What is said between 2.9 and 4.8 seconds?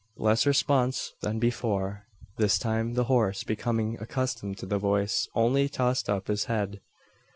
the horse, becoming accustomed to the